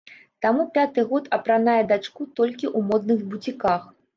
[0.45, 3.89] Таму пяты год апранае дачку толькі ў модных буціках.